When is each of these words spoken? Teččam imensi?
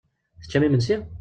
Teččam 0.41 0.63
imensi? 0.67 0.95